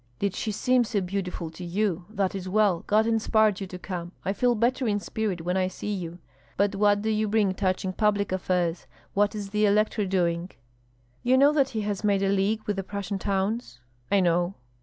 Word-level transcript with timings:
"Did 0.17 0.33
she 0.33 0.51
seem 0.51 0.83
so 0.83 0.99
beautiful 0.99 1.51
to 1.51 1.63
you? 1.63 2.05
That 2.09 2.33
is 2.33 2.49
well. 2.49 2.83
God 2.87 3.05
inspired 3.05 3.61
you 3.61 3.67
to 3.67 3.77
come; 3.77 4.13
I 4.25 4.33
feel 4.33 4.55
better 4.55 4.87
in 4.87 4.99
spirit 4.99 5.41
when 5.45 5.55
I 5.57 5.67
see 5.67 5.93
you. 5.93 6.17
But 6.57 6.73
what 6.75 7.03
do 7.03 7.11
you 7.11 7.27
bring 7.27 7.53
touching 7.53 7.93
public 7.93 8.31
affairs? 8.31 8.87
What 9.13 9.35
is 9.35 9.51
the 9.51 9.67
elector 9.67 10.07
doing?" 10.07 10.49
"You 11.21 11.37
know 11.37 11.53
that 11.53 11.69
he 11.69 11.81
has 11.81 12.03
made 12.03 12.23
a 12.23 12.29
league 12.29 12.63
with 12.65 12.77
the 12.77 12.83
Prussian 12.83 13.19
towns?" 13.19 13.79
"I 14.11 14.21
know." 14.21 14.55